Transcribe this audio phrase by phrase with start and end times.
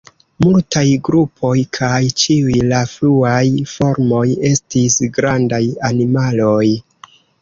[0.43, 3.43] Multaj grupoj, kaj ĉiuj la fruaj
[3.75, 6.65] formoj, estis grandaj animaloj.